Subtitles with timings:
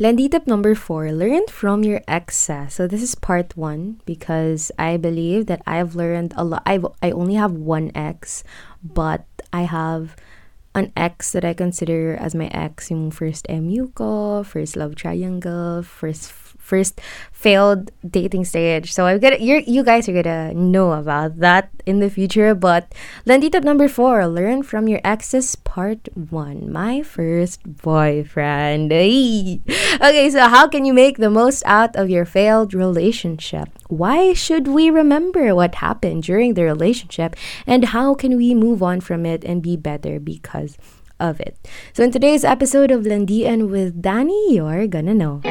[0.00, 2.72] Landi tip number four, learn from your exes.
[2.72, 6.62] So this is part one because I believe that I've learned a lot.
[6.64, 8.42] I've, I only have one ex,
[8.82, 10.16] but I have
[10.74, 15.82] an ex that I consider as my ex, yung first MU ko, first love triangle,
[15.82, 16.32] first
[16.70, 17.02] first
[17.34, 18.94] failed dating stage.
[18.94, 22.54] So I'm gonna you you guys are gonna know about that in the future.
[22.54, 22.94] But
[23.26, 26.70] Landi tip number four, learn from your exes part one.
[26.70, 28.94] My first boyfriend.
[28.94, 33.68] Okay, so how can you make the most out of your failed relationship?
[33.88, 37.34] Why should we remember what happened during the relationship
[37.66, 40.78] and how can we move on from it and be better because
[41.18, 41.56] of it?
[41.92, 45.42] So in today's episode of Landian with Dani, you're gonna know.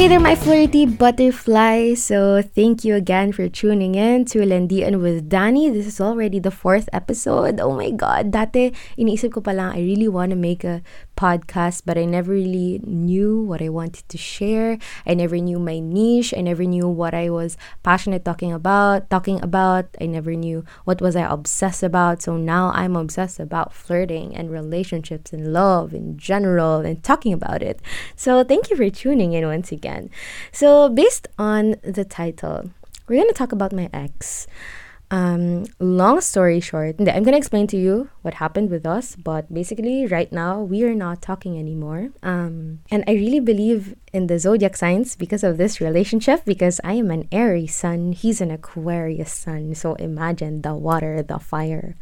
[0.00, 1.92] Hey there, my flirty butterfly.
[1.92, 5.70] So, thank you again for tuning in to Landian with Dani.
[5.70, 7.60] This is already the fourth episode.
[7.60, 8.32] Oh my God.
[8.32, 10.80] Dati, iniisip ko pa lang, I really want to make a
[11.20, 14.80] podcast, but I never really knew what I wanted to share.
[15.04, 16.32] I never knew my niche.
[16.32, 19.84] I never knew what I was passionate talking about, talking about.
[20.00, 22.24] I never knew what was I obsessed about.
[22.24, 27.60] So now I'm obsessed about flirting and relationships and love in general and talking about
[27.60, 27.84] it.
[28.16, 29.89] So thank you for tuning in once again.
[30.52, 32.70] So based on the title,
[33.08, 34.46] we're going to talk about my ex.
[35.10, 40.06] Um, long story short, I'm gonna explain to you what happened with us, but basically,
[40.06, 42.14] right now, we are not talking anymore.
[42.22, 46.94] Um, and I really believe in the zodiac signs because of this relationship, because I
[46.94, 49.74] am an Aries sun, he's an Aquarius sun.
[49.74, 51.96] So imagine the water, the fire.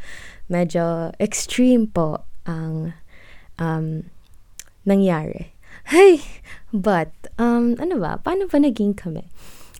[0.52, 2.92] Medyo extreme po ang
[3.58, 4.12] um,
[4.86, 5.56] nangyari.
[5.88, 6.20] Hey!
[6.68, 8.20] But, um, ano ba?
[8.20, 9.24] Paano ba naging kami?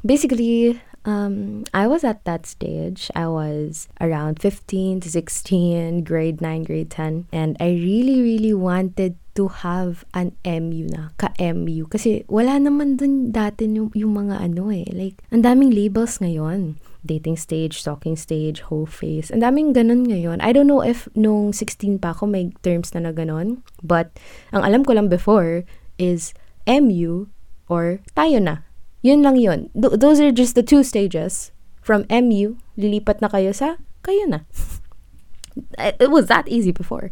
[0.06, 3.11] Basically, um, I was at that stage.
[3.14, 7.27] I was around 15 to 16, grade 9, grade 10.
[7.33, 11.86] And I really, really wanted to have an MU na, ka-MU.
[11.91, 14.86] Kasi wala naman dun dati yung, yung mga ano eh.
[14.91, 16.79] Like, ang daming labels ngayon.
[17.07, 19.30] Dating stage, talking stage, whole face.
[19.30, 20.42] Ang daming ganun ngayon.
[20.42, 23.63] I don't know if nung 16 pa ako may terms na na ganun.
[23.83, 24.18] But,
[24.51, 25.63] ang alam ko lang before
[25.97, 26.35] is
[26.67, 27.30] MU
[27.68, 28.68] or tayo na.
[29.02, 29.70] Yun lang yun.
[29.73, 31.52] Th- those are just the two stages.
[31.80, 34.45] From MU, lilipat na kayo sa kayo na.
[35.79, 37.11] it was that easy before.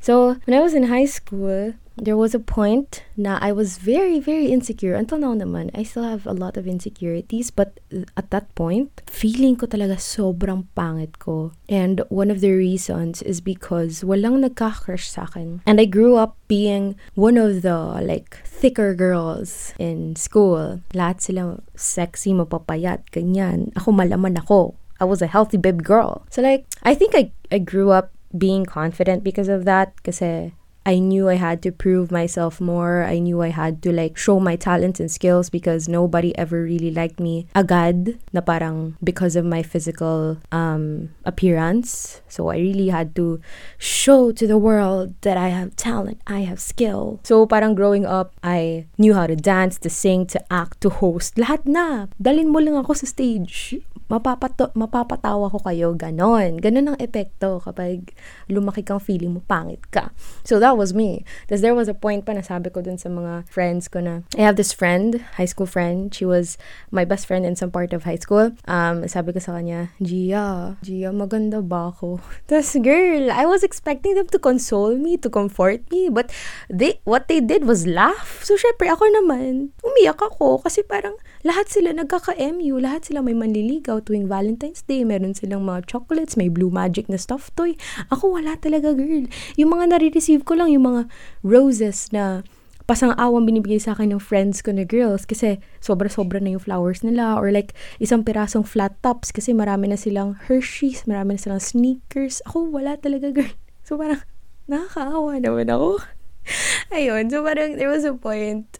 [0.00, 4.18] So, when I was in high school, there was a point na I was very,
[4.18, 4.94] very insecure.
[4.94, 7.50] Until now naman, I still have a lot of insecurities.
[7.50, 7.78] But
[8.16, 11.52] at that point, feeling ko talaga sobrang pangit ko.
[11.68, 15.62] And one of the reasons is because walang nagka-crush sa akin.
[15.66, 20.82] And I grew up being one of the, like, thicker girls in school.
[20.94, 23.70] Lahat sila sexy, mapapayat, ganyan.
[23.78, 24.74] Ako malaman ako.
[24.98, 26.26] I was a healthy baby girl.
[26.30, 29.94] So, like, I think I, I grew up being confident because of that.
[30.02, 30.54] Kasi
[30.86, 33.04] I knew I had to prove myself more.
[33.04, 36.90] I knew I had to like show my talents and skills because nobody ever really
[36.90, 42.20] liked me agad na parang because of my physical um, appearance.
[42.28, 43.40] So I really had to
[43.78, 47.20] show to the world that I have talent, I have skill.
[47.24, 51.36] So parang growing up, I knew how to dance, to sing, to act, to host.
[51.36, 52.12] Lahat na.
[52.20, 53.80] Dalin mo lang ako sa stage.
[54.12, 55.96] Mapapato, mapapatawa ko kayo.
[55.96, 56.60] Ganon.
[56.60, 58.12] Ganon ang epekto kapag
[58.52, 60.12] lumaki kang feeling mo pangit ka.
[60.44, 61.24] So that was me.
[61.44, 64.20] Because there was a point pa na sabi ko dun sa mga friends ko na,
[64.36, 66.12] I have this friend, high school friend.
[66.12, 66.60] She was
[66.92, 68.52] my best friend in some part of high school.
[68.68, 72.20] Um, sabi ko sa kanya, Gia, Gia, maganda ba ako?
[72.48, 76.12] Tapos, girl, I was expecting them to console me, to comfort me.
[76.12, 76.28] But
[76.68, 78.44] they, what they did was laugh.
[78.44, 80.60] So, syempre, ako naman, umiyak ako.
[80.60, 82.76] Kasi parang, lahat sila nagkaka-MU.
[82.80, 85.06] Lahat sila may manliligaw tuwing Valentine's Day.
[85.06, 87.78] Meron silang mga chocolates, may blue magic na stuffed toy.
[88.10, 89.30] Ako, wala talaga, girl.
[89.54, 91.02] Yung mga nare-receive ko lang lang yung mga
[91.44, 92.40] roses na
[92.88, 97.36] pasang-awang binibigay sa akin ng friends ko na girls kasi sobra-sobra na yung flowers nila
[97.36, 102.40] or like isang pirasong flat tops kasi marami na silang Hershey's, marami na silang sneakers.
[102.48, 103.52] Ako, wala talaga girl.
[103.84, 104.24] So parang
[104.68, 106.00] nakakaawa naman ako.
[106.94, 108.78] Ayun, so parang there was a point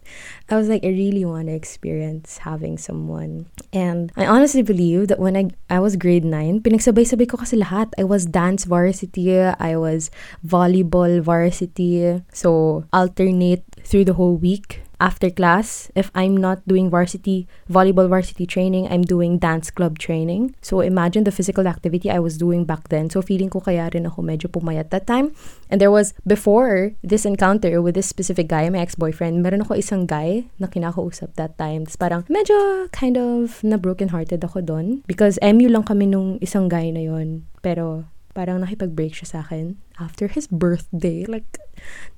[0.50, 3.46] I was like, I really want to experience having someone.
[3.72, 7.96] And I honestly believe that when I, I was grade 9, pinagsabay-sabay ko kasi lahat.
[7.96, 10.10] I was dance varsity, I was
[10.44, 12.20] volleyball varsity.
[12.32, 14.83] So, alternate through the whole week.
[15.00, 20.54] After class, if I'm not doing varsity, volleyball varsity training, I'm doing dance club training.
[20.62, 23.10] So imagine the physical activity I was doing back then.
[23.10, 25.34] So feeling ko kaya rin ako medyo pumayat that time.
[25.68, 30.06] And there was, before this encounter with this specific guy, my ex-boyfriend, meron ako isang
[30.06, 31.84] guy na kinakausap that time.
[31.84, 35.02] Tapos parang medyo kind of na broken-hearted ako doon.
[35.10, 39.78] Because MU lang kami nung isang guy na yon Pero parang nakipag-break siya sa akin
[40.02, 41.24] after his birthday.
[41.24, 41.46] Like,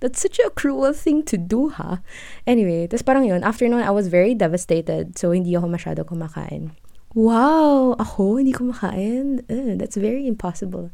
[0.01, 2.01] that's such a cruel thing to do, ha?
[2.49, 5.21] Anyway, tas parang yun, after noon, I was very devastated.
[5.21, 6.73] So, hindi ako masyado kumakain.
[7.17, 7.97] Wow!
[8.01, 9.45] Ako, hindi kumakain?
[9.49, 10.91] Uh, that's very impossible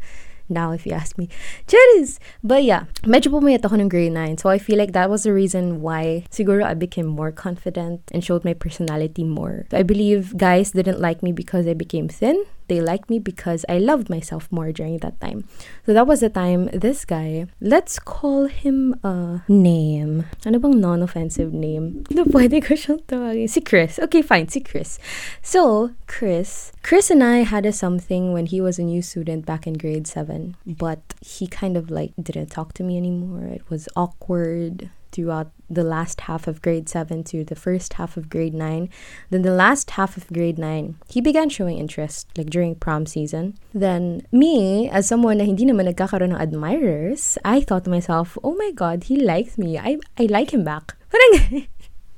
[0.52, 1.28] now if you ask me.
[1.66, 2.20] Cheers!
[2.44, 4.38] But yeah, medyo pumayat ako ng grade 9.
[4.38, 8.22] So I feel like that was the reason why siguro I became more confident and
[8.22, 9.66] showed my personality more.
[9.70, 13.68] So I believe guys didn't like me because I became thin they liked me because
[13.68, 15.44] I loved myself more during that time.
[15.84, 20.24] So that was the time this guy, let's call him a name.
[20.48, 22.08] Ano bang non-offensive name?
[22.08, 23.44] Ano pwede ko siyang tawagin?
[23.44, 24.00] Si Chris.
[24.00, 24.96] Okay, fine, si Chris.
[25.44, 29.68] So, Chris, Chris and I had a something when he was a new student back
[29.68, 33.44] in grade 7, but he kind of like didn't talk to me anymore.
[33.52, 38.28] It was awkward throughout the last half of grade 7 to the first half of
[38.28, 38.88] grade 9.
[39.30, 43.54] Then the last half of grade 9, he began showing interest like during prom season.
[43.72, 48.56] Then me, as someone na hindi naman nagkakaroon ng admirers, I thought to myself, "Oh
[48.56, 49.78] my god, he likes me.
[49.78, 51.68] I I like him back." Parang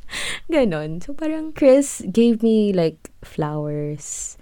[0.52, 1.02] ganon.
[1.02, 4.36] So parang Chris gave me like flowers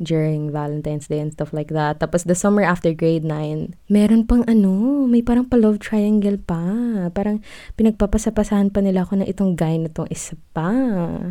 [0.00, 2.00] during Valentine's Day and stuff like that.
[2.00, 6.64] Tapos the summer after grade 9, meron pang ano, may parang pa-love triangle pa.
[7.12, 7.44] Parang
[7.76, 10.72] pinagpapasapasahan pa nila ako na itong guy na tong isa pa.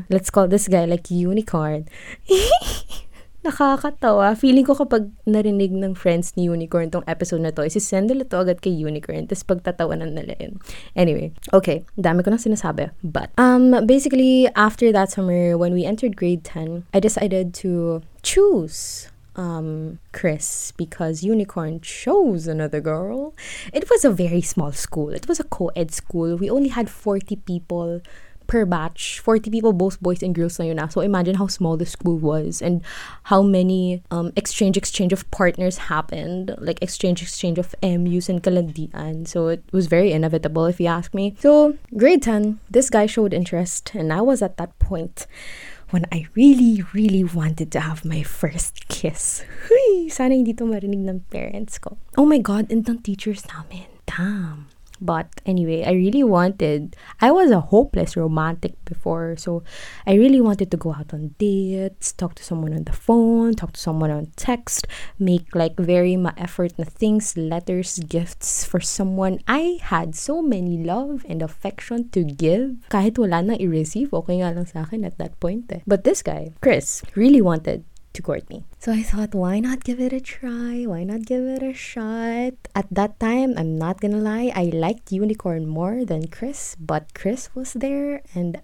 [0.07, 1.89] Let's call this guy like unicorn.
[3.39, 4.36] Nakakatawa.
[4.36, 8.36] Feeling ko kapag narinig ng friends ni Unicorn tong episode na to, isisend nila to
[8.36, 10.60] agad kay Unicorn, tapos pagtatawanan nila yun.
[10.92, 12.92] Anyway, okay, dami ko nang sinasabi.
[13.00, 19.10] But, um, basically, after that summer, when we entered grade 10, I decided to choose
[19.36, 23.33] um, Chris because Unicorn chose another girl.
[23.74, 25.10] It was a very small school.
[25.10, 26.36] It was a co-ed school.
[26.36, 28.01] We only had 40 people
[28.50, 30.88] per batch, 40 people, both boys and girls na yun na.
[30.88, 32.81] So imagine how small the school was and
[33.24, 39.27] how many um, exchange exchange of partners happened, like exchange exchange of MUs and kalandian.
[39.27, 41.36] So it was very inevitable if you ask me.
[41.39, 45.27] So grade 10, this guy showed interest and I was at that point
[45.89, 49.44] when I really, really wanted to have my first kiss.
[49.68, 51.97] Huy, sana hindi to marinig ng parents ko.
[52.18, 53.89] Oh my God, and ng teachers namin.
[54.06, 54.69] Damn.
[55.01, 59.36] But anyway, I really wanted, I was a hopeless romantic before.
[59.38, 59.63] So
[60.06, 63.74] I really wanted to go out on dates, talk to someone on the phone, talk
[63.74, 64.88] to someone on text,
[65.18, 69.40] make like very ma-effort na things, letters, gifts for someone.
[69.48, 72.86] I had so many love and affection to give.
[72.90, 75.81] Kahit wala na i-receive, okay nga lang sa akin at that point eh.
[75.88, 78.63] But this guy, Chris, really wanted to court me.
[78.79, 80.85] So I thought, why not give it a try?
[80.85, 82.53] Why not give it a shot?
[82.75, 87.50] At that time, I'm not gonna lie, I liked Unicorn more than Chris, but Chris
[87.53, 88.61] was there and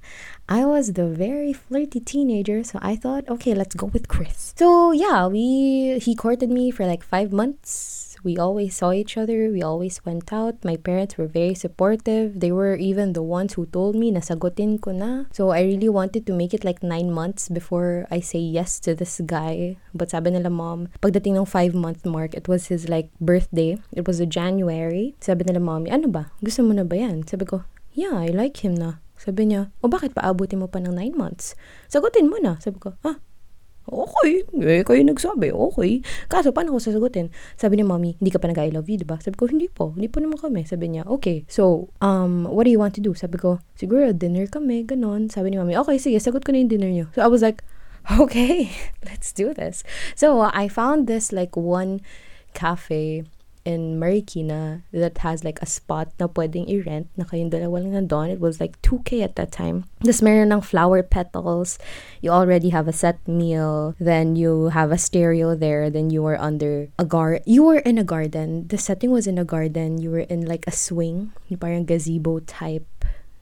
[0.47, 4.53] I was the very flirty teenager, so I thought, okay, let's go with Chris.
[4.57, 9.54] So yeah, we he courted me for like five months we always saw each other.
[9.54, 10.66] We always went out.
[10.66, 12.42] My parents were very supportive.
[12.42, 15.30] They were even the ones who told me na sagutin ko na.
[15.31, 18.98] So I really wanted to make it like nine months before I say yes to
[18.98, 19.77] this guy.
[19.94, 23.77] But sabi nila mom, pagdating ng five month mark, it was his like birthday.
[23.94, 25.13] It was a January.
[25.21, 26.33] Sabi nila mommy, ano ba?
[26.42, 27.30] Gusto mo na ba yan?
[27.30, 27.62] Sabi ko,
[27.94, 29.06] yeah, I like him na.
[29.16, 31.56] Sabi niya, o bakit paabutin mo pa ng nine months?
[31.88, 32.60] Sagutin mo na.
[32.60, 33.21] Sabi ko, ah,
[33.86, 36.02] Okay, eh, kayo nagsabi, okay.
[36.26, 37.30] Kaso, paano ko sasagutin?
[37.54, 39.21] Sabi ni mommy, hindi ka pa nag-I love you, diba?
[39.21, 40.66] Sabi ko, hindi po, hindi po naman kami.
[40.66, 43.14] Sabi niya, okay, so, um, what do you want to do?
[43.14, 45.30] Sabi ko, siguro, dinner kami, ganon.
[45.30, 47.14] Sabi ni mommy, okay, sige, sagot ko na yung dinner niyo.
[47.14, 47.62] So, I was like,
[48.21, 48.74] okay,
[49.07, 49.86] let's do this.
[50.18, 52.02] So, I found this, like, one
[52.57, 53.30] cafe
[53.66, 58.30] in Marikina that has like a spot na pwedeng i-rent na kayong dalawa lang nandun.
[58.30, 59.90] It was like 2K at that time.
[60.06, 61.81] Tapos meron ng flower petals.
[62.22, 63.98] You already have a set meal.
[63.98, 65.90] Then you have a stereo there.
[65.90, 67.42] Then you were under a gar.
[67.50, 68.69] You were in a garden.
[68.69, 69.98] The setting was in a garden.
[69.98, 71.34] You were in like a swing.
[71.50, 72.86] Yung parang gazebo type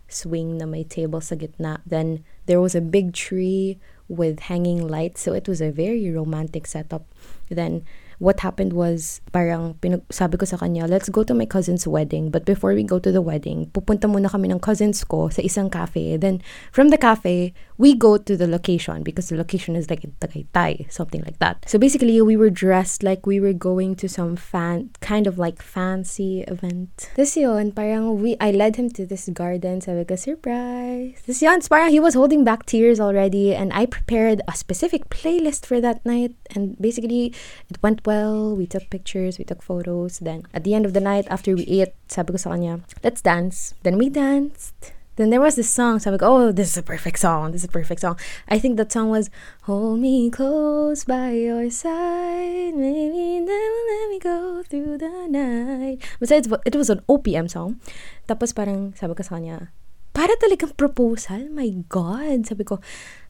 [0.08, 1.84] swing na may table sa gitna.
[1.84, 3.76] Then there was a big tree
[4.08, 5.20] with hanging lights.
[5.20, 7.04] So it was a very romantic setup.
[7.52, 7.84] Then
[8.20, 12.30] what happened was, parang pinag- sabi ko sa kanya, let's go to my cousin's wedding.
[12.30, 15.72] But before we go to the wedding, pupunta muna kami ng cousins ko sa isang
[15.72, 16.18] cafe.
[16.18, 16.42] Then,
[16.72, 20.92] from the cafe, we go to the location because the location is like in Tagaytay,
[20.92, 21.66] something like that.
[21.68, 25.62] So basically, we were dressed like we were going to some fan, kind of like
[25.62, 27.10] fancy event.
[27.16, 29.82] This yun, parang we, I led him to this garden.
[29.82, 31.22] Sabi ko, surprise.
[31.26, 35.66] This yun, parang he was holding back tears already and I prepared a specific playlist
[35.66, 36.36] for that night.
[36.56, 37.34] And basically,
[37.70, 38.56] it went well.
[38.56, 40.20] We took pictures, we took photos.
[40.20, 43.22] Then at the end of the night, after we ate, sabi ko sa kanya, let's
[43.22, 43.74] dance.
[43.84, 44.94] Then we danced.
[45.16, 46.00] Then there was this song.
[46.00, 47.54] So I'm like, oh, this is a perfect song.
[47.54, 48.18] This is a perfect song.
[48.50, 49.30] I think that song was
[49.70, 52.74] Hold Me Close by Your Side.
[52.74, 56.02] Maybe never let me go through the night.
[56.20, 57.78] Besides, it was an OPM song.
[58.26, 59.70] Tapos parang sabi ko sa kanya,
[60.18, 61.46] para talagang proposal.
[61.54, 62.50] My God.
[62.50, 62.82] Sabi ko,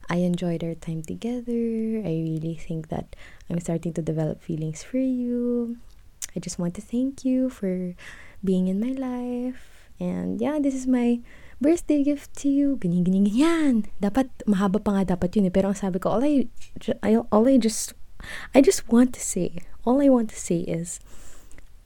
[0.08, 2.02] I enjoyed our time together.
[2.04, 3.16] I really think that
[3.48, 5.76] I'm starting to develop feelings for you.
[6.36, 7.94] I just want to thank you for
[8.42, 9.88] being in my life.
[10.00, 11.20] And yeah, this is my
[11.60, 12.76] birthday gift to you.
[12.82, 13.74] Ganyan, ganyan, ganyan.
[14.02, 15.54] Dapat, mahaba pa nga dapat yun eh.
[15.54, 16.50] Pero ang sabi ko, all I,
[17.30, 17.94] all I just,
[18.52, 20.98] I just want to say, all I want to say is,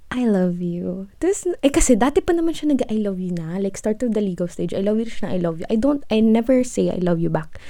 [0.09, 1.13] I love you.
[1.21, 3.61] This, eh kasi dati pa naman siya nag I love you na.
[3.61, 5.69] Like, start of the legal stage, I love you siya na I love you.
[5.69, 7.61] I don't, I never say I love you back.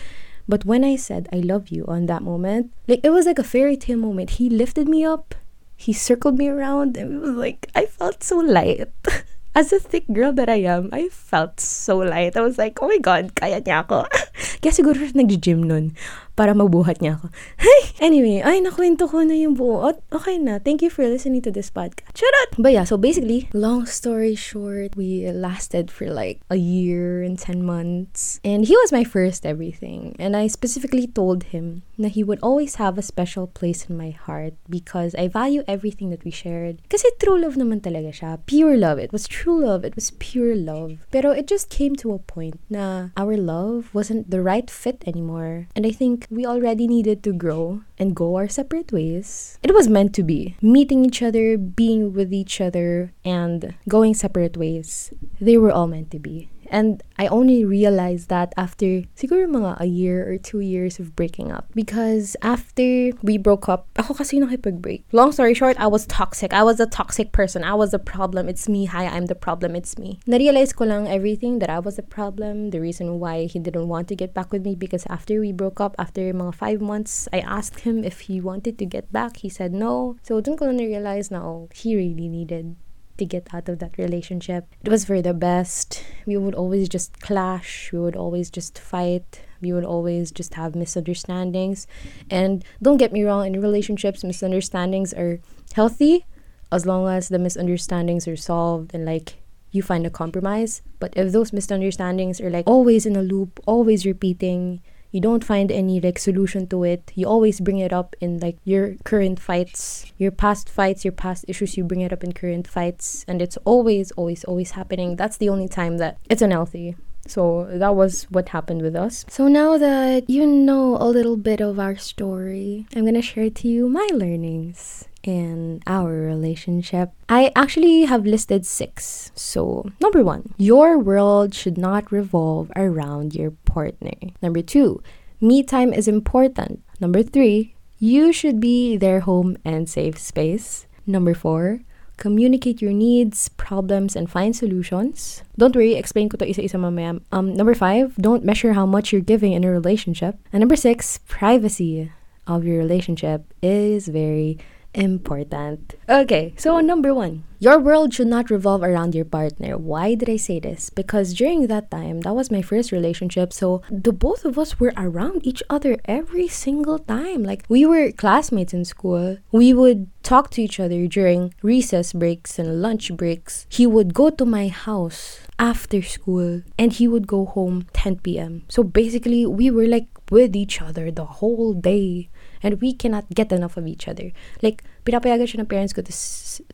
[0.48, 3.44] But when I said I love you on that moment, like it was like a
[3.44, 4.40] fairy tale moment.
[4.40, 5.36] He lifted me up,
[5.76, 8.88] he circled me around, and it was like I felt so light.
[9.54, 12.36] As a thick girl that I am, I felt so light.
[12.36, 14.06] I was like, oh my god, kaya niya ako.
[14.62, 15.98] Kaya siguro siya nag-gym nun
[16.38, 17.34] para mabuhat niya ako.
[17.98, 19.90] Anyway, ay, nakwento ko na yung buo.
[20.14, 20.62] Okay na.
[20.62, 22.14] Thank you for listening to this podcast.
[22.14, 22.54] Charot!
[22.54, 27.66] But yeah, so basically, long story short, we lasted for like a year and 10
[27.66, 28.38] months.
[28.46, 30.14] And he was my first everything.
[30.22, 34.14] And I specifically told him na he would always have a special place in my
[34.14, 36.78] heart because I value everything that we shared.
[36.86, 38.38] Kasi true love naman talaga siya.
[38.46, 39.02] Pure love.
[39.02, 39.82] It was true love.
[39.82, 41.02] It was pure love.
[41.10, 45.66] Pero it just came to a point na our love wasn't the right fit anymore.
[45.74, 49.58] And I think we already needed to grow and go our separate ways.
[49.62, 50.56] It was meant to be.
[50.60, 55.12] Meeting each other, being with each other, and going separate ways.
[55.40, 56.50] They were all meant to be.
[56.70, 61.50] And I only realized that after siguro mga a year or two years of breaking
[61.50, 61.66] up.
[61.74, 65.04] Because after we broke up, ako kasi nakipag-break.
[65.12, 66.52] Long story short, I was toxic.
[66.52, 67.64] I was a toxic person.
[67.64, 68.48] I was the problem.
[68.48, 68.84] It's me.
[68.86, 69.74] Hi, I'm the problem.
[69.74, 70.20] It's me.
[70.28, 72.70] Narealize ko lang everything that I was the problem.
[72.70, 75.80] The reason why he didn't want to get back with me because after we broke
[75.80, 79.38] up, after mga five months, I asked him if he wanted to get back.
[79.38, 80.16] He said no.
[80.22, 82.76] So dun ko na realize na oh, he really needed
[83.18, 84.66] to get out of that relationship.
[84.82, 86.04] It was for the best.
[86.26, 90.74] We would always just clash, we would always just fight, we would always just have
[90.74, 91.86] misunderstandings.
[92.30, 95.40] And don't get me wrong, in relationships, misunderstandings are
[95.74, 96.26] healthy
[96.70, 99.36] as long as the misunderstandings are solved and like
[99.70, 100.82] you find a compromise.
[100.98, 105.72] But if those misunderstandings are like always in a loop, always repeating, you don't find
[105.72, 107.12] any like solution to it.
[107.14, 111.44] You always bring it up in like your current fights your past fights your past
[111.48, 111.76] issues.
[111.76, 115.16] You bring it up in current fights and it's always always always happening.
[115.16, 116.96] That's the only time that it's unhealthy.
[117.26, 119.26] So that was what happened with us.
[119.28, 123.68] So now that you know a little bit of our story, I'm gonna share to
[123.68, 127.12] you my learnings in our relationship.
[127.28, 129.30] I actually have listed six.
[129.36, 134.16] So, number one, your world should not revolve around your partner.
[134.40, 135.04] Number two,
[135.38, 136.80] me time is important.
[136.98, 140.88] Number three, you should be their home and safe space.
[141.04, 141.84] Number four,
[142.16, 145.44] communicate your needs, problems, and find solutions.
[145.60, 147.20] Don't worry, explain ko to isa-isa mamaya.
[147.36, 150.40] Um, number five, don't measure how much you're giving in a relationship.
[150.56, 152.08] And number six, privacy
[152.48, 154.56] of your relationship is very
[154.98, 155.94] important.
[156.08, 159.78] Okay, so number one, your world should not revolve around your partner.
[159.78, 160.90] Why did I say this?
[160.90, 164.92] Because during that time, that was my first relationship, so the both of us were
[164.96, 167.42] around each other every single time.
[167.42, 169.38] Like, we were classmates in school.
[169.52, 173.66] We would talk to each other during recess breaks and lunch breaks.
[173.68, 178.64] He would go to my house after school and he would go home 10 p.m.
[178.68, 182.28] So basically, we were like with each other the whole day
[182.62, 184.32] and we cannot get enough of each other.
[184.62, 186.12] Like, pinapayagan siya ng parents ko to,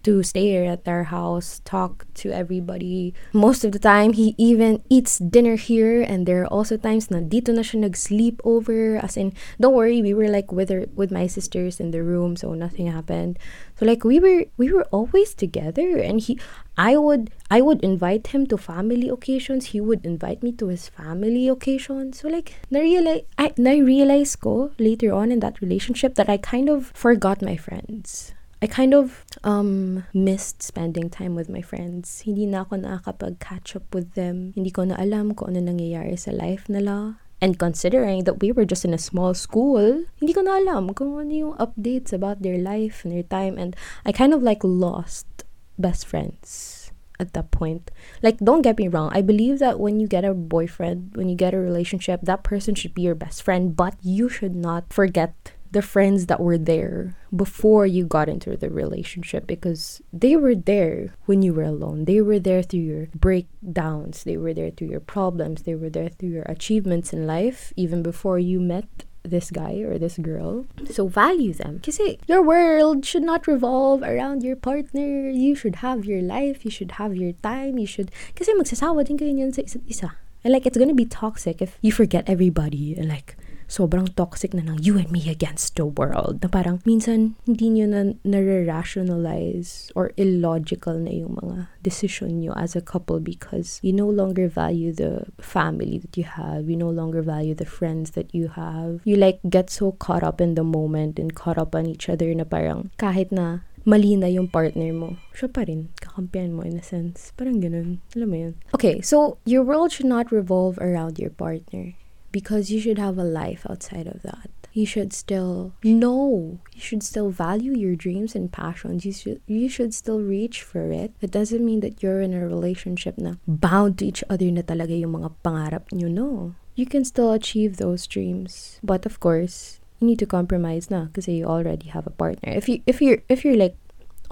[0.02, 3.14] to stay here at their house, talk to everybody.
[3.32, 7.22] Most of the time, he even eats dinner here, and there are also times na
[7.22, 8.96] dito na siya nag-sleep over.
[8.98, 12.36] As in, don't worry, we were like with her, with my sisters in the room,
[12.36, 13.38] so nothing happened.
[13.78, 16.38] So like we were we were always together, and he
[16.76, 19.70] I would I would invite him to family occasions.
[19.70, 22.18] He would invite me to his family occasions.
[22.18, 26.90] So like na-realize, I na-realize ko later on in that relationship that I kind of
[26.94, 28.34] forgot my friends.
[28.58, 32.26] I kind of um missed spending time with my friends.
[32.26, 34.50] Hindi na ako nakakapag-catch up with them.
[34.58, 37.22] Hindi ko na alam kung ano nangyayari sa life nila.
[37.38, 41.14] And considering that we were just in a small school, hindi ko na alam kung
[41.20, 43.60] ano yung updates about their life and their time.
[43.60, 45.44] And I kind of like lost
[45.78, 47.90] best friends at that point.
[48.22, 49.10] Like, don't get me wrong.
[49.12, 52.74] I believe that when you get a boyfriend, when you get a relationship, that person
[52.74, 57.16] should be your best friend, but you should not forget the friends that were there
[57.34, 62.04] before you got into the relationship because they were there when you were alone.
[62.04, 66.08] They were there through your breakdowns, they were there through your problems, they were there
[66.08, 70.66] through your achievements in life, even before you met this guy or this girl.
[70.92, 71.80] So value them.
[71.80, 75.28] Because your world should not revolve around your partner.
[75.30, 76.64] You should have your life.
[76.64, 77.78] You should have your time.
[77.78, 78.12] You should...
[78.36, 80.14] Kasi magsasawa din kayo niyan sa isa't isa.
[80.44, 83.34] And like, it's gonna be toxic if you forget everybody and like,
[83.68, 86.40] sobrang toxic na ng you and me against the world.
[86.42, 92.76] Na parang minsan hindi nyo na nare-rationalize or illogical na yung mga decision nyo as
[92.76, 96.68] a couple because you no longer value the family that you have.
[96.68, 99.00] You no longer value the friends that you have.
[99.04, 102.32] You like get so caught up in the moment and caught up on each other
[102.34, 106.80] na parang kahit na mali na yung partner mo, siya pa rin, kakampiyan mo in
[106.80, 107.36] a sense.
[107.36, 108.00] Parang ganun.
[108.16, 108.54] Alam mo yun?
[108.72, 111.92] Okay, so your world should not revolve around your partner
[112.34, 114.50] because you should have a life outside of that.
[114.72, 116.58] You should still know.
[116.74, 119.06] You should still value your dreams and passions.
[119.06, 121.14] You should you should still reach for it.
[121.22, 124.98] It doesn't mean that you're in a relationship na bound to each other na talaga
[124.98, 126.10] yung mga pangarap nyo.
[126.10, 126.58] No.
[126.74, 128.82] You can still achieve those dreams.
[128.82, 132.50] But of course, you need to compromise na because you already have a partner.
[132.50, 133.78] If you if you're if you're like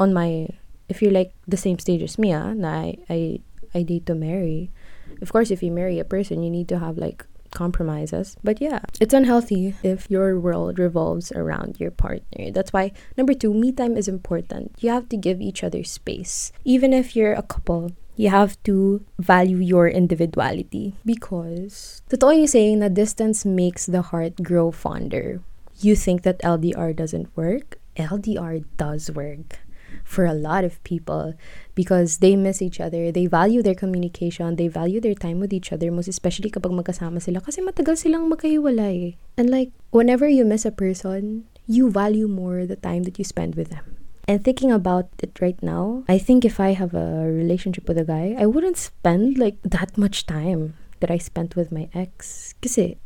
[0.03, 0.51] on my
[0.91, 3.19] if you're like the same stage as me, ah, na I, I
[3.79, 4.75] I date to marry.
[5.23, 8.37] Of course, if you marry a person, you need to have like compromises.
[8.43, 12.51] But yeah, it's unhealthy if your world revolves around your partner.
[12.51, 14.75] That's why, number two, me time is important.
[14.81, 16.53] You have to give each other space.
[16.65, 22.79] Even if you're a couple, you have to value your individuality because totoo yung saying
[22.81, 25.41] that distance makes the heart grow fonder.
[25.81, 27.81] You think that LDR doesn't work?
[27.97, 29.59] LDR does work
[30.05, 31.35] for a lot of people
[31.75, 33.11] because they miss each other.
[33.13, 34.57] They value their communication.
[34.57, 35.91] They value their time with each other.
[35.91, 39.17] Most especially kapag magkasama sila kasi matagal silang magkahiwalay.
[39.37, 43.55] And like, whenever you miss a person, you value more the time that you spend
[43.55, 43.97] with them.
[44.29, 48.05] And thinking about it right now, I think if I have a relationship with a
[48.05, 52.55] guy, I wouldn't spend like that much time that I spent with my ex.
[52.63, 52.99] Kasi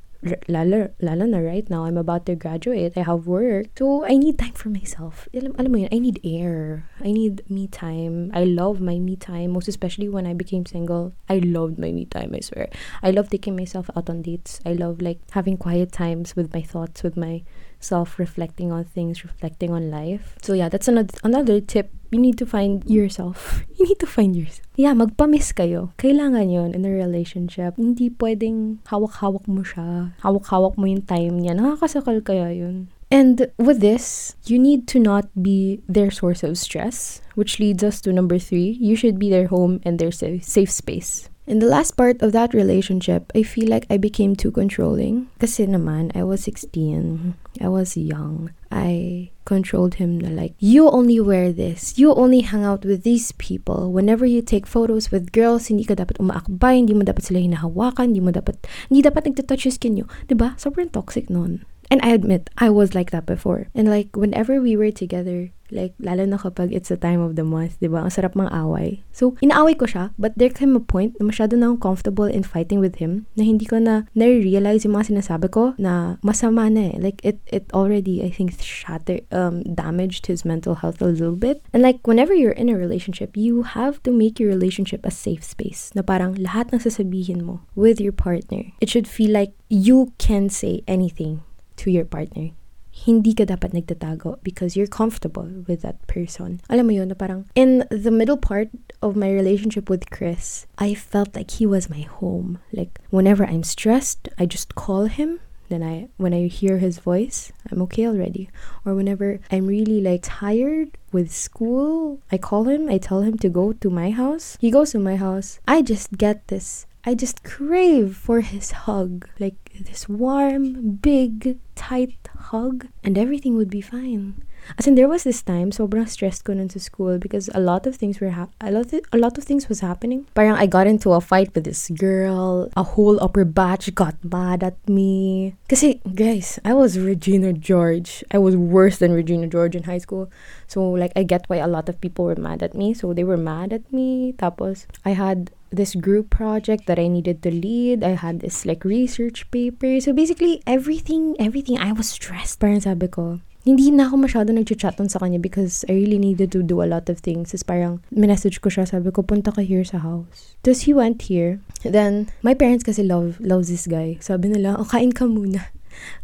[0.48, 2.96] lalo, na right now, I'm about to graduate.
[2.96, 3.66] I have work.
[3.78, 5.28] So, I need time for myself.
[5.34, 6.88] Alam, alam mo yun, I need air.
[7.00, 8.30] I need me time.
[8.34, 9.52] I love my me time.
[9.52, 11.12] Most especially when I became single.
[11.28, 12.68] I loved my me time, I swear.
[13.02, 14.60] I love taking myself out on dates.
[14.64, 17.42] I love like having quiet times with my thoughts, with my
[17.80, 20.36] self reflecting on things, reflecting on life.
[20.42, 21.92] So yeah, that's another another tip.
[22.10, 23.62] You need to find yourself.
[23.76, 24.64] You need to find yourself.
[24.80, 25.92] Yeah, magpamiss kayo.
[26.00, 27.76] Kailangan yon in a relationship.
[27.76, 30.16] Hindi pwedeng hawak-hawak mo siya.
[30.24, 31.52] Hawak-hawak mo yung time niya.
[31.52, 32.88] Nakakasakal kaya yun.
[33.10, 38.00] And with this, you need to not be their source of stress, which leads us
[38.02, 38.74] to number three.
[38.80, 41.28] You should be their home and their safe space.
[41.46, 45.30] In the last part of that relationship, I feel like I became too controlling.
[45.38, 47.38] Kasi naman, I was 16.
[47.62, 48.50] I was young.
[48.66, 51.94] I controlled him like, you only wear this.
[51.94, 53.94] You only hang out with these people.
[53.94, 58.10] Whenever you take photos with girls, hindi ka dapat umaakbay, hindi mo dapat sila hinahawakan,
[58.10, 58.58] hindi mo dapat,
[58.90, 60.06] hindi dapat nagtitouch yung skin nyo.
[60.26, 60.58] Diba?
[60.58, 61.62] Sobrang toxic nun.
[61.90, 63.68] And I admit, I was like that before.
[63.74, 67.42] And like, whenever we were together, Like, lalo na kapag it's the time of the
[67.42, 68.06] month, di ba?
[68.06, 69.02] Ang sarap mang away.
[69.10, 72.46] So, inaaway ko siya, but there came a point na masyado na akong comfortable in
[72.46, 76.94] fighting with him na hindi ko na na-realize yung mga sinasabi ko na masama na
[76.94, 76.96] eh.
[76.98, 81.62] Like, it, it already, I think, shattered, um, damaged his mental health a little bit.
[81.74, 85.42] And like, whenever you're in a relationship, you have to make your relationship a safe
[85.42, 88.70] space na parang lahat ng sasabihin mo with your partner.
[88.78, 91.42] It should feel like you can say anything
[91.76, 92.52] to your partner
[92.96, 96.64] hindi ka dapat nagtatago because you're comfortable with that person.
[96.72, 98.72] Alam mo yun, na parang in the middle part
[99.04, 102.56] of my relationship with Chris, I felt like he was my home.
[102.72, 107.52] Like whenever I'm stressed, I just call him then I when I hear his voice,
[107.70, 108.50] I'm okay already.
[108.84, 113.48] Or whenever I'm really like tired with school, I call him, I tell him to
[113.48, 114.56] go to my house.
[114.60, 115.58] He goes to my house.
[115.66, 119.28] I just get this I just crave for his hug.
[119.38, 122.18] Like this warm, big, tight
[122.50, 124.42] hug, and everything would be fine.
[124.78, 127.94] As in, there was this time, sobrang stressed nun sa school because a lot of
[127.94, 130.26] things were hap- a lot of, a lot of things was happening.
[130.34, 132.68] Parang I got into a fight with this girl.
[132.76, 135.54] A whole upper batch got mad at me.
[135.68, 138.24] Kasi, guys, I was Regina George.
[138.34, 140.26] I was worse than Regina George in high school.
[140.66, 142.92] So, like, I get why a lot of people were mad at me.
[142.94, 144.34] So, they were mad at me.
[144.34, 148.04] Tapos, I had this group project that I needed to lead.
[148.04, 150.00] I had this like research paper.
[150.00, 152.60] So basically, everything, everything, I was stressed.
[152.60, 156.62] Parang sabi ko, hindi na ako masyado nag-chat sa kanya because I really needed to
[156.62, 157.50] do a lot of things.
[157.50, 160.54] Tapos parang message ko siya, sabi ko, punta ka here sa house.
[160.62, 161.58] Tapos he went here.
[161.82, 164.22] Then, my parents kasi love, loves this guy.
[164.22, 165.66] Sabi nila, oh, kain ka muna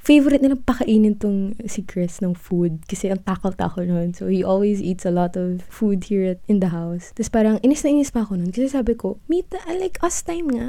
[0.02, 4.10] favorite nilang pakainin tong si Chris ng food kasi ang takal-takal nun.
[4.12, 7.14] So, he always eats a lot of food here at, in the house.
[7.14, 10.22] Tapos parang, inis na inis pa ako nun kasi sabi ko, meet, uh, like, us
[10.26, 10.68] time nga.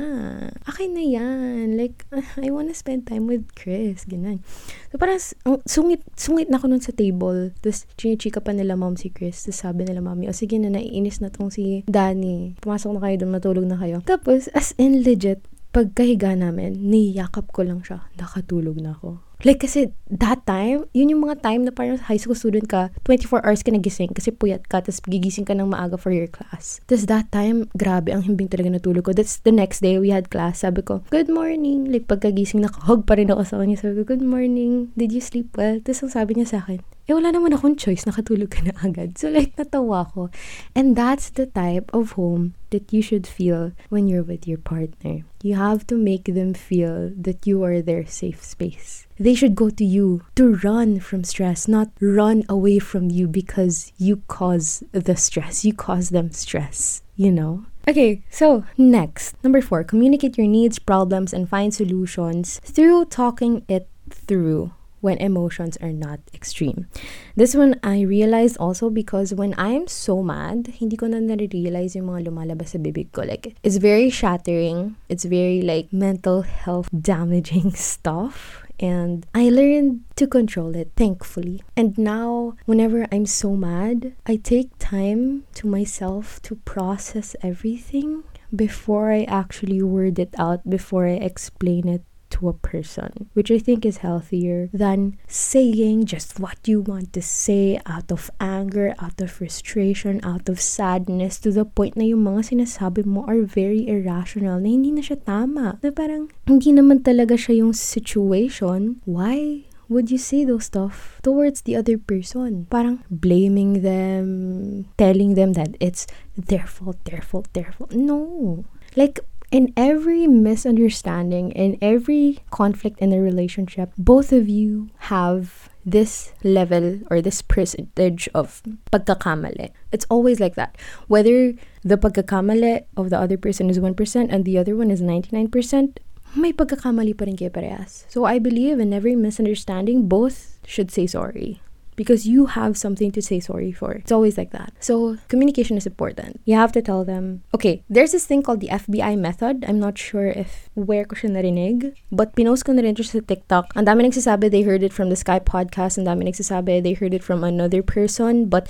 [0.69, 1.77] Akin na yan.
[1.77, 2.05] Like,
[2.45, 4.05] I wanna spend time with Chris.
[4.05, 4.45] Ganun.
[4.93, 5.17] So, parang,
[5.49, 7.53] ang, sungit, sungit na ako nun sa table.
[7.61, 9.45] Tapos, chinichika pa nila mom si Chris.
[9.45, 12.53] Tapos, sabi nila mami, o oh, sige na, naiinis na tong si Danny.
[12.61, 14.01] Pumasok na kayo doon, matulog na kayo.
[14.05, 15.41] Tapos, as in legit,
[15.73, 18.05] pagkahiga namin, niyakap ko lang siya.
[18.15, 19.19] Nakatulog na ako.
[19.43, 23.43] Like, kasi that time, yun yung mga time na parang high school student ka, 24
[23.43, 26.79] hours ka nagising kasi puyat ka, tapos gigising ka ng maaga for your class.
[26.88, 29.12] Tapos that time, grabe, ang himbing talaga natulog ko.
[29.12, 30.63] That's the next day, we had class.
[30.63, 31.91] Sabi ko, good morning.
[31.91, 33.75] Like, pagkagising, nakahog pa rin ako sa kanya.
[33.75, 34.95] Sabi ko, good morning.
[34.95, 35.75] Did you sleep well?
[35.83, 39.19] Tapos ang sabi niya sa akin, eh wala naman akong choice, nakatulog ka na agad.
[39.19, 40.31] So like, natawa ko.
[40.71, 45.27] And that's the type of home that you should feel when you're with your partner.
[45.43, 49.05] You have to make them feel that you are their safe space.
[49.19, 53.91] They should go to you to run from stress, not run away from you because
[53.99, 55.65] you cause the stress.
[55.65, 57.67] You cause them stress, you know?
[57.85, 63.89] Okay, so next, number four, communicate your needs, problems, and find solutions through talking it
[64.09, 64.71] through
[65.03, 66.87] when emotions are not extreme.
[67.35, 72.07] This one I realized also because when I'm so mad, hindi ko na na-realize yung
[72.07, 73.27] mga lumalabas sa bibig ko.
[73.27, 74.95] Like, it's very shattering.
[75.11, 78.63] It's very like mental health damaging stuff.
[78.79, 81.61] And I learned to control it, thankfully.
[81.75, 88.23] And now, whenever I'm so mad, I take time to myself to process everything
[88.55, 93.59] before I actually word it out, before I explain it to a person, which I
[93.59, 99.21] think is healthier than saying just what you want to say out of anger, out
[99.21, 103.85] of frustration, out of sadness to the point na yung mga sinasabi mo are very
[103.85, 105.77] irrational na hindi na siya tama.
[105.79, 109.01] Na parang hindi naman talaga siya yung situation.
[109.05, 109.69] Why?
[109.93, 112.65] would you say those stuff towards the other person?
[112.69, 117.93] Parang blaming them, telling them that it's their fault, their fault, their fault.
[117.93, 118.65] No.
[118.95, 119.19] Like,
[119.53, 126.99] in every misunderstanding, in every conflict in a relationship, both of you have this level
[127.11, 129.69] or this percentage of pagkakamali.
[129.91, 130.75] It's always like that.
[131.07, 133.93] Whether the pagkakamali of the other person is 1%
[134.33, 135.97] and the other one is 99%,
[136.35, 138.09] may pagkakamali pa rin kayo parehas.
[138.09, 141.61] So I believe in every misunderstanding, both should say sorry
[141.95, 143.93] because you have something to say sorry for.
[143.93, 144.73] It's always like that.
[144.79, 146.41] So, communication is important.
[146.45, 149.65] You have to tell them, okay, there's this thing called the FBI method.
[149.67, 153.73] I'm not sure if where ko siya narinig, but pinost ko na rin sa TikTok.
[153.75, 157.13] Ang dami nagsasabi they heard it from the Sky podcast, ang dami nagsasabi they heard
[157.13, 158.67] it from another person, but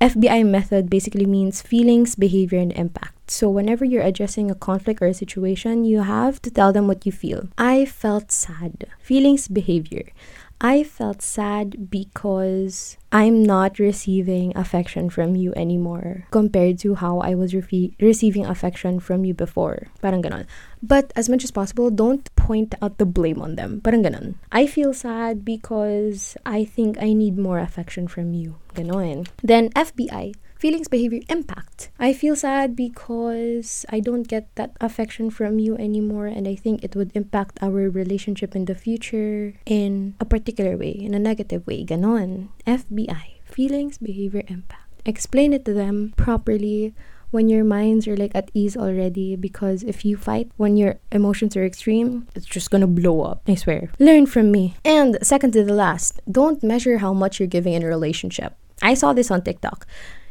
[0.00, 3.16] FBI method basically means feelings, behavior, and impact.
[3.28, 7.04] So, whenever you're addressing a conflict or a situation, you have to tell them what
[7.04, 7.48] you feel.
[7.58, 8.86] I felt sad.
[9.00, 10.14] Feelings, behavior.
[10.60, 17.34] I felt sad because I'm not receiving affection from you anymore compared to how I
[17.34, 19.88] was re- receiving affection from you before.
[20.00, 20.46] Parang ganon.
[20.82, 23.84] But as much as possible, don't point out the blame on them.
[23.84, 24.40] Parang ganon.
[24.50, 28.56] I feel sad because I think I need more affection from you.
[28.72, 29.28] Ganon.
[29.44, 31.90] Then FBI feelings, behavior, impact.
[31.98, 36.82] I feel sad because I don't get that affection from you anymore, and I think
[36.82, 41.66] it would impact our relationship in the future in a particular way, in a negative
[41.66, 41.84] way.
[41.84, 42.48] Ganon.
[42.66, 43.40] FBI.
[43.44, 44.82] Feelings, behavior, impact.
[45.04, 46.94] Explain it to them properly
[47.30, 51.56] when your minds are like at ease already because if you fight when your emotions
[51.56, 53.42] are extreme, it's just gonna blow up.
[53.46, 53.90] I swear.
[53.98, 54.74] Learn from me.
[54.84, 58.54] And second to the last, don't measure how much you're giving in a relationship.
[58.82, 59.86] I saw this on TikTok.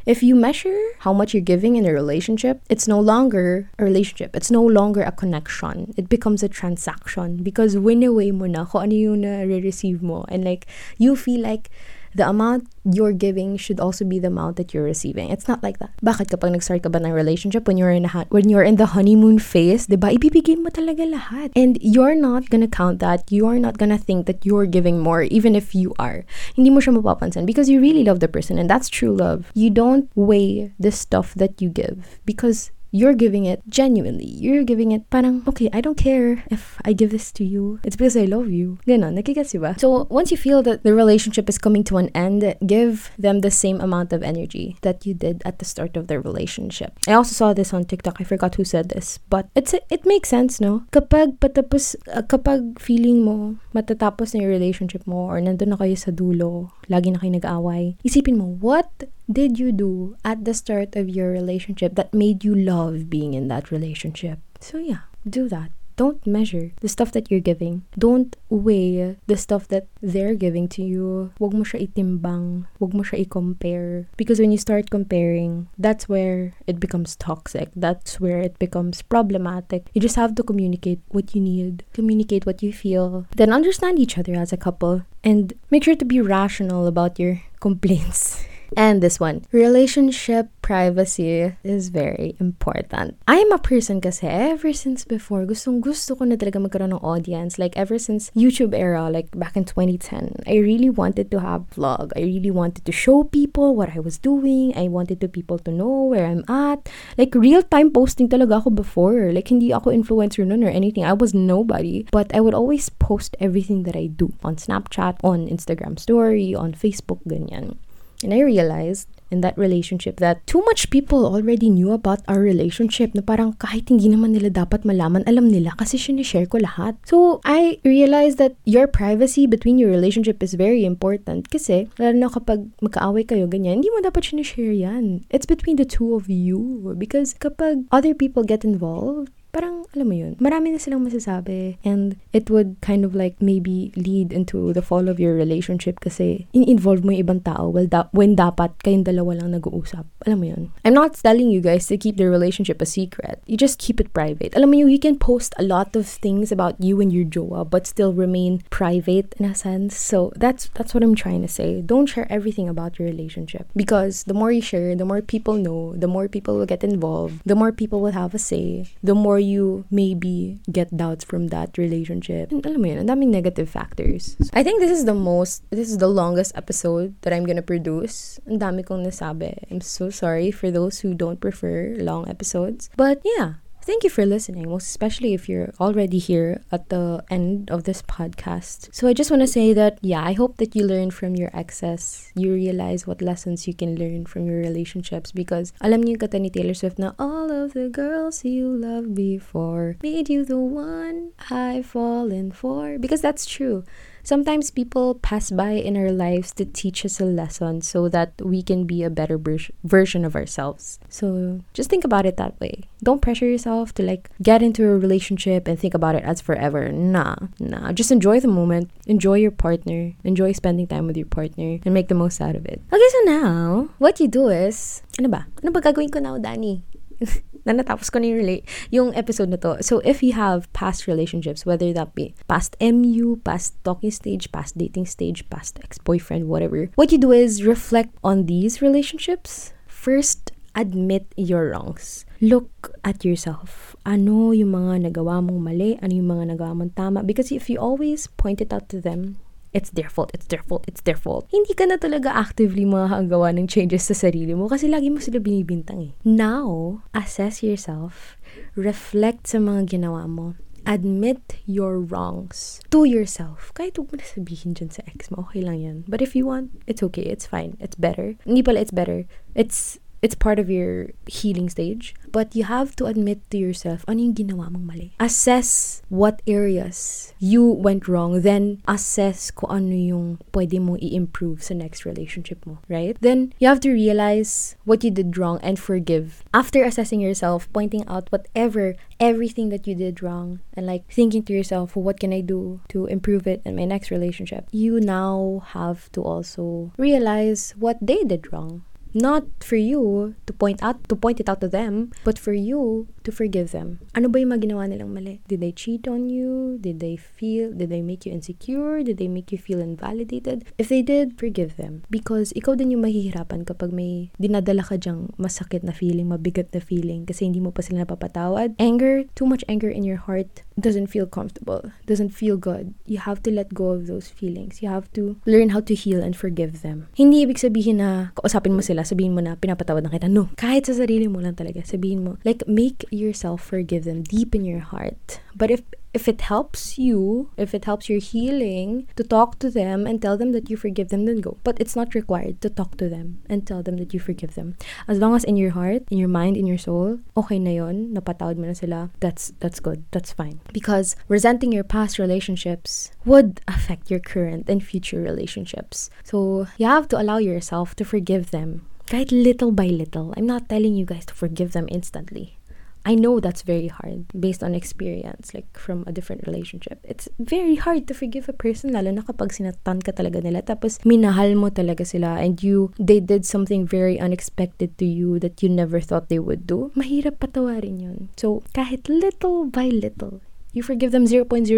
[0.05, 4.35] If you measure how much you're giving in a relationship, it's no longer a relationship.
[4.35, 5.95] It's no longer a connection.
[5.97, 10.23] It becomes a transaction because win away mo na kung ano yung na-receive mo.
[10.29, 10.67] And like,
[10.99, 11.71] you feel like
[12.15, 15.29] the amount you're giving should also be the amount that you're receiving.
[15.29, 15.91] It's not like that.
[15.99, 18.95] Bakit kapag nag-start ka ba ng relationship when you're in a, when you're in the
[18.95, 20.15] honeymoon phase, 'di ba?
[20.15, 21.51] Ibibigay mo talaga lahat.
[21.59, 23.27] And you're not gonna count that.
[23.27, 26.23] You're not gonna think that you're giving more even if you are.
[26.55, 29.51] Hindi mo siya mapapansin because you really love the person and that's true love.
[29.51, 34.23] You don't weigh the stuff that you give because you're giving it genuinely.
[34.39, 37.83] You're giving it parang, okay, I don't care if I give this to you.
[37.83, 38.79] It's because I love you.
[38.87, 43.51] So, once you feel that the relationship is coming to an end, give them the
[43.51, 46.95] same amount of energy that you did at the start of the relationship.
[47.07, 48.21] I also saw this on TikTok.
[48.21, 49.19] I forgot who said this.
[49.27, 50.87] But it's it makes sense, no?
[50.95, 55.99] Kapag patapos, uh, kapag feeling mo matatapos na yung relationship mo or nandun na kayo
[55.99, 58.87] sa dulo, lagi na kayo nag-aaway, isipin mo, what
[59.31, 63.47] did you do at the start of your relationship that made you love being in
[63.47, 64.39] that relationship?
[64.59, 65.71] So, yeah, do that.
[65.95, 67.83] Don't measure the stuff that you're giving.
[67.97, 71.31] Don't weigh the stuff that they're giving to you.
[71.39, 72.67] Wag mo siya itimbang.
[72.83, 74.11] Wag mo siya i-compare.
[74.17, 77.71] Because when you start comparing, that's where it becomes toxic.
[77.79, 79.87] That's where it becomes problematic.
[79.95, 84.17] You just have to communicate what you need, communicate what you feel, then understand each
[84.17, 88.43] other as a couple, and make sure to be rational about your complaints.
[88.75, 93.17] And this one, relationship privacy is very important.
[93.27, 97.61] I'm a person kasi ever since before, gustong gusto ko na talaga magkaroon ng audience.
[97.61, 102.11] Like ever since YouTube era, like back in 2010, I really wanted to have vlog.
[102.17, 104.73] I really wanted to show people what I was doing.
[104.73, 106.89] I wanted to people to know where I'm at.
[107.17, 109.29] Like real-time posting talaga ako before.
[109.31, 111.05] Like hindi ako influencer nun or anything.
[111.05, 112.09] I was nobody.
[112.09, 116.73] But I would always post everything that I do on Snapchat, on Instagram story, on
[116.73, 117.77] Facebook, ganyan.
[118.23, 123.11] And I realized in that relationship that too much people already knew about our relationship
[123.17, 126.95] na parang kahit hindi naman nila dapat malaman, alam nila kasi sinishare ko lahat.
[127.03, 132.29] So, I realized that your privacy between your relationship is very important kasi lalo na
[132.29, 135.25] kapag magkaaway kayo ganyan, hindi mo dapat sinishare yan.
[135.33, 140.15] It's between the two of you because kapag other people get involved, parang, alam mo
[140.19, 141.79] yun, marami na silang masasabi.
[141.87, 146.51] And it would kind of like maybe lead into the fall of your relationship kasi
[146.51, 150.03] in-involve mo yung ibang tao well, da- when dapat kayong dalawa lang nag-uusap.
[150.27, 150.63] Alam mo yun.
[150.83, 153.39] I'm not telling you guys to keep the relationship a secret.
[153.47, 154.51] You just keep it private.
[154.59, 157.63] Alam mo yun, you can post a lot of things about you and your jowa
[157.63, 159.95] but still remain private in a sense.
[159.95, 161.79] So that's that's what I'm trying to say.
[161.79, 165.93] Don't share everything about your relationship because the more you share, the more people know,
[165.95, 169.39] the more people will get involved, the more people will have a say, the more
[169.45, 172.51] you maybe get doubts from that relationship.
[172.51, 174.35] And alam mo yun, ang daming negative factors.
[174.53, 178.41] I think this is the most, this is the longest episode that I'm gonna produce.
[178.49, 179.61] Ang dami kong nasabi.
[179.69, 182.89] I'm so sorry for those who don't prefer long episodes.
[182.97, 187.69] But yeah, Thank you for listening, most especially if you're already here at the end
[187.69, 188.89] of this podcast.
[188.91, 191.51] So I just want to say that, yeah, I hope that you learn from your
[191.53, 192.31] excess.
[192.33, 196.49] You realize what lessons you can learn from your relationships because alam niyo kata ni
[196.49, 201.85] Taylor Swift na all of the girls you loved before made you the one I've
[201.85, 202.97] fallen for.
[202.97, 203.85] Because that's true.
[204.25, 208.65] Sometimes people pass by in our lives to teach us a lesson so that we
[208.65, 210.97] can be a better ver- version of ourselves.
[211.09, 212.89] So just think about it that way.
[213.05, 216.89] Don't pressure yourself to like get into a relationship and think about it as forever.
[216.91, 217.93] Nah, nah.
[217.93, 222.09] Just enjoy the moment, enjoy your partner, enjoy spending time with your partner, and make
[222.09, 222.81] the most out of it.
[222.91, 225.45] Okay, so now, what you do is, ano ba?
[225.61, 226.81] Ano ba gagawin ko now, Dani?
[227.65, 229.81] na natapos ko na yung, rela- yung episode na to.
[229.81, 234.77] So, if you have past relationships, whether that be past MU, past talking stage, past
[234.77, 239.73] dating stage, past ex-boyfriend, whatever, what you do is reflect on these relationships.
[239.89, 242.27] First, admit your wrongs.
[242.43, 243.95] Look at yourself.
[244.05, 245.97] Ano yung mga nagawa mong mali?
[246.03, 247.23] Ano yung mga nagawa mong tama?
[247.23, 249.39] Because if you always point it out to them,
[249.75, 251.51] it's their fault, it's their fault, it's their fault.
[251.51, 255.43] Hindi ka na talaga actively makakagawa ng changes sa sarili mo kasi lagi mo sila
[255.43, 256.11] binibintang eh.
[256.23, 258.39] Now, assess yourself,
[258.79, 260.55] reflect sa mga ginawa mo,
[260.87, 263.75] admit your wrongs to yourself.
[263.75, 265.97] Kahit huwag mo na sabihin dyan sa ex mo, okay lang yan.
[266.07, 268.39] But if you want, it's okay, it's fine, it's better.
[268.47, 269.27] Hindi pala it's better.
[269.57, 272.15] It's it's part of your healing stage.
[272.31, 275.15] But you have to admit to yourself, ano yung ginawa mong mali?
[275.19, 278.41] Assess what areas you went wrong.
[278.41, 282.83] Then, assess kung ano yung pwede mo i-improve sa next relationship mo.
[282.91, 283.15] Right?
[283.21, 286.43] Then, you have to realize what you did wrong and forgive.
[286.53, 291.53] After assessing yourself, pointing out whatever, everything that you did wrong, and like thinking to
[291.53, 294.67] yourself, what can I do to improve it in my next relationship?
[294.71, 298.83] You now have to also realize what they did wrong
[299.15, 303.07] not for you to point out to point it out to them but for you
[303.25, 303.99] to forgive them.
[304.13, 305.41] Ano ba yung mga ginawa nilang mali?
[305.49, 306.77] Did they cheat on you?
[306.79, 309.01] Did they feel, did they make you insecure?
[309.01, 310.63] Did they make you feel invalidated?
[310.77, 312.05] If they did, forgive them.
[312.13, 316.79] Because ikaw din yung mahihirapan kapag may dinadala ka dyang masakit na feeling, mabigat na
[316.79, 318.77] feeling kasi hindi mo pa sila napapatawad.
[318.77, 322.93] Anger, too much anger in your heart doesn't feel comfortable, doesn't feel good.
[323.07, 324.83] You have to let go of those feelings.
[324.83, 327.07] You have to learn how to heal and forgive them.
[327.15, 330.27] Hindi ibig sabihin na kausapin mo sila, sabihin mo na pinapatawad na kita.
[330.27, 330.51] No.
[330.59, 334.65] Kahit sa sarili mo lang talaga, sabihin mo, like, make yourself forgive them deep in
[334.65, 335.39] your heart.
[335.55, 335.81] But if
[336.15, 340.37] if it helps you, if it helps your healing to talk to them and tell
[340.37, 341.57] them that you forgive them, then go.
[341.65, 344.77] But it's not required to talk to them and tell them that you forgive them.
[345.09, 348.15] As long as in your heart, in your mind, in your soul, okay na yon,
[348.15, 350.05] napatawad mo na sila, that's, that's good.
[350.11, 350.61] That's fine.
[350.71, 356.09] Because resenting your past relationships would affect your current and future relationships.
[356.23, 358.87] So you have to allow yourself to forgive them.
[359.07, 360.33] Kahit little by little.
[360.37, 362.57] I'm not telling you guys to forgive them instantly.
[363.05, 366.99] I know that's very hard based on experience, like from a different relationship.
[367.05, 370.65] It's very hard to forgive a person, lalo na kapag sinatan ka talaga nila.
[370.65, 375.61] Tapos minahal mo talaga sila and you, they did something very unexpected to you that
[375.61, 376.89] you never thought they would do.
[376.97, 378.29] Mahirap patawarin yun.
[378.35, 380.41] So, kahit little by little,
[380.73, 381.71] you forgive them 0.001%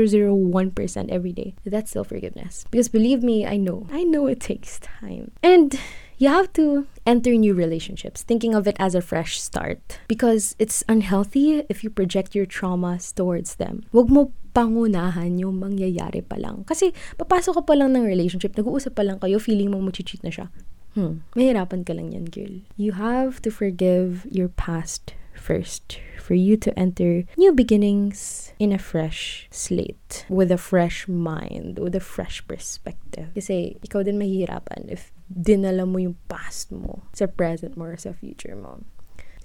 [1.09, 1.53] every day.
[1.65, 2.65] That's still forgiveness.
[2.71, 3.85] Because believe me, I know.
[3.91, 5.31] I know it takes time.
[5.43, 5.77] And
[6.17, 10.83] you have to enter new relationships thinking of it as a fresh start because it's
[10.89, 13.85] unhealthy if you project your traumas towards them.
[13.93, 16.65] Wag mo pangunahan yung mangyayari pa lang.
[16.65, 16.89] Kasi
[17.21, 20.49] papasok ka pa lang ng relationship, nag-uusap pa lang kayo, feeling mo cheat na siya.
[20.97, 22.65] Hmm, mahirapan ka lang yan, girl.
[22.73, 28.81] You have to forgive your past first for you to enter new beginnings in a
[28.81, 33.29] fresh slate with a fresh mind, with a fresh perspective.
[33.37, 38.15] Kasi ikaw din mahihirapan if dinala mo yung past mo sa present mo or sa
[38.15, 38.83] future mo.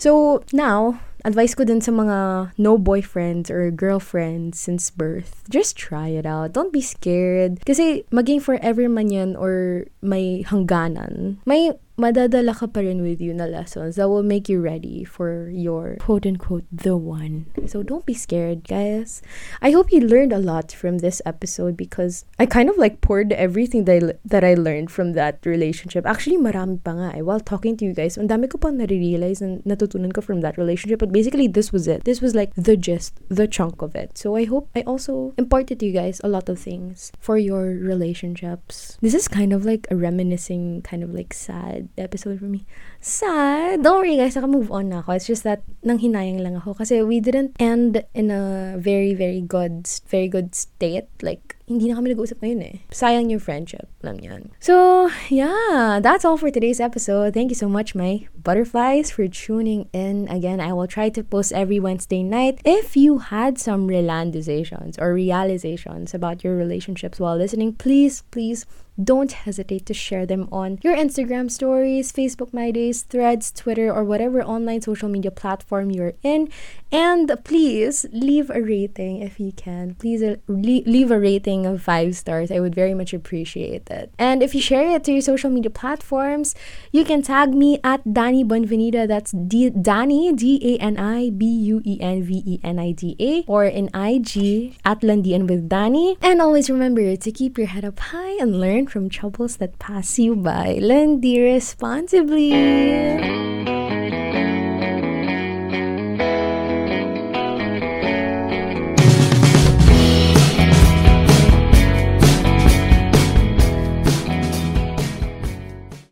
[0.03, 6.11] So, now, advice ko din sa mga no boyfriends or girlfriends since birth, just try
[6.11, 6.51] it out.
[6.51, 7.63] Don't be scared.
[7.63, 11.71] Kasi maging forever man yan or may hangganan, may
[12.03, 15.95] madadala ka pa rin with you na lessons that will make you ready for your
[16.03, 17.47] quote unquote the one.
[17.71, 19.23] So don't be scared, guys.
[19.63, 23.31] I hope you learned a lot from this episode because I kind of like poured
[23.33, 26.03] everything that I, that I learned from that relationship.
[26.03, 27.23] Actually, marami pa nga eh.
[27.23, 30.59] While talking to you guys, ang dami ko pang nare-realize na natutunan ko from that
[30.59, 30.99] relationship.
[30.99, 32.03] But basically, this was it.
[32.03, 34.19] This was like the gist, the chunk of it.
[34.19, 37.79] So I hope I also imparted to you guys a lot of things for your
[37.79, 38.99] relationships.
[39.01, 42.65] This is kind of like a reminiscing, kind of like sad episode for me.
[43.01, 43.83] Sad!
[43.83, 45.13] Don't worry guys, naka-move on na ako.
[45.13, 46.75] It's just that, nang hinayang lang ako.
[46.75, 51.09] Kasi we didn't end in a very, very good, very good state.
[51.21, 52.77] Like, hindi na kami nag-uusap ngayon eh.
[52.93, 54.53] Sayang yung friendship lang yan.
[54.61, 57.33] So, yeah, that's all for today's episode.
[57.33, 60.29] Thank you so much, my butterflies, for tuning in.
[60.29, 62.61] Again, I will try to post every Wednesday night.
[62.65, 68.67] If you had some realizations or realizations about your relationships while listening, please, please
[69.03, 74.05] don't hesitate to share them on your Instagram stories, Facebook My Days, Threads, Twitter, or
[74.05, 76.49] whatever online social media platform you're in.
[76.91, 79.95] And please leave a rating if you can.
[79.95, 82.51] Please leave a rating of five stars.
[82.51, 84.13] I would very much appreciate it.
[84.19, 86.55] And if you share it to your social media platforms,
[86.93, 89.09] you can tag me at Dani Buenvenida.
[89.09, 92.93] That's D- Dani, D A N I B U E N V E N I
[92.93, 96.19] D A, or in IG at Landian with Dani.
[96.21, 100.19] And always remember to keep your head up high and learn from troubles that pass
[100.19, 100.79] you by.
[100.81, 103.82] Landi responsibly.